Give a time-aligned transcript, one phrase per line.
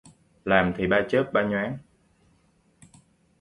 [0.45, 1.77] Làm thì ba chớp ba nhoáng